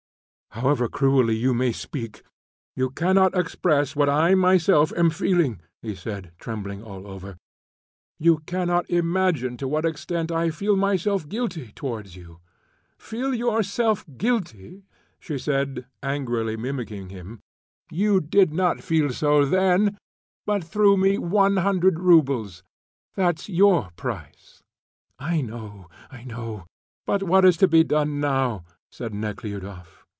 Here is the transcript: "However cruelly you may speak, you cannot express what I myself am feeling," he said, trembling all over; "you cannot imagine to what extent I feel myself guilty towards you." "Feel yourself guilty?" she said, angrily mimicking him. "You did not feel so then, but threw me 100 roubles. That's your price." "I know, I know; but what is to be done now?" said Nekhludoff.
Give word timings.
"However 0.55 0.89
cruelly 0.89 1.37
you 1.37 1.53
may 1.53 1.71
speak, 1.71 2.23
you 2.75 2.89
cannot 2.89 3.33
express 3.37 3.95
what 3.95 4.09
I 4.09 4.35
myself 4.35 4.91
am 4.97 5.09
feeling," 5.09 5.61
he 5.81 5.95
said, 5.95 6.33
trembling 6.39 6.83
all 6.83 7.07
over; 7.07 7.37
"you 8.19 8.39
cannot 8.39 8.87
imagine 8.89 9.55
to 9.55 9.67
what 9.69 9.85
extent 9.85 10.29
I 10.29 10.49
feel 10.49 10.75
myself 10.75 11.29
guilty 11.29 11.71
towards 11.71 12.17
you." 12.17 12.41
"Feel 12.99 13.33
yourself 13.33 14.03
guilty?" 14.17 14.83
she 15.21 15.37
said, 15.37 15.85
angrily 16.03 16.57
mimicking 16.57 17.07
him. 17.07 17.39
"You 17.89 18.19
did 18.19 18.51
not 18.53 18.83
feel 18.83 19.11
so 19.13 19.45
then, 19.45 19.97
but 20.45 20.65
threw 20.65 20.97
me 20.97 21.17
100 21.17 21.97
roubles. 21.97 22.61
That's 23.15 23.47
your 23.47 23.91
price." 23.95 24.61
"I 25.17 25.39
know, 25.39 25.87
I 26.11 26.25
know; 26.25 26.65
but 27.05 27.23
what 27.23 27.45
is 27.45 27.55
to 27.55 27.69
be 27.69 27.85
done 27.85 28.19
now?" 28.19 28.65
said 28.91 29.13
Nekhludoff. 29.13 29.99